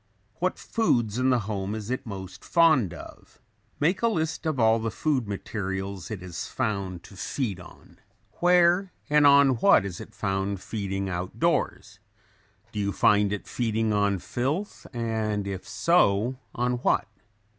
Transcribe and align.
What 0.39 0.57
foods 0.57 1.19
in 1.19 1.29
the 1.29 1.41
home 1.41 1.75
is 1.75 1.91
it 1.91 2.07
most 2.07 2.43
fond 2.43 2.91
of? 2.91 3.39
Make 3.79 4.01
a 4.01 4.07
list 4.07 4.47
of 4.47 4.59
all 4.59 4.79
the 4.79 4.89
food 4.89 5.27
materials 5.27 6.09
it 6.09 6.23
is 6.23 6.47
found 6.47 7.03
to 7.03 7.15
feed 7.15 7.59
on. 7.59 7.99
Where 8.39 8.91
and 9.11 9.27
on 9.27 9.57
what 9.57 9.85
is 9.85 10.01
it 10.01 10.15
found 10.15 10.59
feeding 10.59 11.07
out 11.07 11.37
doors? 11.39 11.99
Do 12.71 12.79
you 12.79 12.91
find 12.91 13.31
it 13.31 13.45
feeding 13.47 13.93
on 13.93 14.17
filth 14.17 14.87
and 14.91 15.45
if 15.47 15.67
so, 15.67 16.39
on 16.55 16.77
what? 16.77 17.07